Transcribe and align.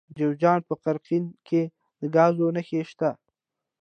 د 0.09 0.11
جوزجان 0.17 0.59
په 0.67 0.73
قرقین 0.83 1.25
کې 1.47 1.61
د 1.99 2.01
ګازو 2.15 2.47
نښې 2.55 2.81
شته. 2.89 3.09